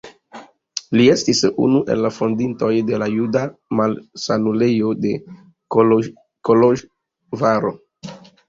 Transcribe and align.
Li 0.99 1.03
estis 1.15 1.41
unu 1.65 1.81
el 1.95 2.07
fondintoj 2.15 2.71
de 2.87 2.99
la 3.03 3.09
Juda 3.17 3.43
Malsanulejo 3.81 4.95
de 5.05 5.13
Koloĵvaro. 5.77 7.77